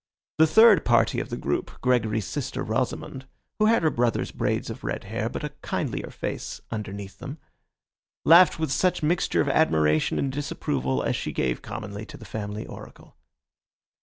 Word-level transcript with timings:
The 0.39 0.47
third 0.47 0.83
party 0.83 1.19
of 1.19 1.29
the 1.29 1.37
group, 1.37 1.79
Gregory's 1.81 2.25
sister 2.25 2.63
Rosamond, 2.63 3.27
who 3.59 3.67
had 3.67 3.83
her 3.83 3.91
brother's 3.91 4.31
braids 4.31 4.71
of 4.71 4.83
red 4.83 5.03
hair, 5.03 5.29
but 5.29 5.43
a 5.43 5.53
kindlier 5.61 6.09
face 6.09 6.59
underneath 6.71 7.19
them, 7.19 7.37
laughed 8.25 8.57
with 8.57 8.71
such 8.71 9.03
mixture 9.03 9.41
of 9.41 9.47
admiration 9.49 10.17
and 10.17 10.31
disapproval 10.31 11.03
as 11.03 11.15
she 11.15 11.31
gave 11.31 11.61
commonly 11.61 12.07
to 12.07 12.17
the 12.17 12.25
family 12.25 12.65
oracle. 12.65 13.15